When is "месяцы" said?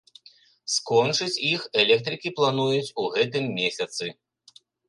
3.63-4.05